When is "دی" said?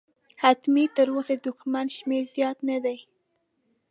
2.83-2.97